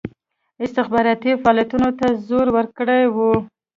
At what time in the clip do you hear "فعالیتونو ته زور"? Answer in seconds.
1.41-2.47